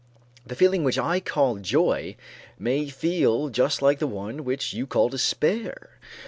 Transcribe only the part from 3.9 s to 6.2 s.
the one which you call despair.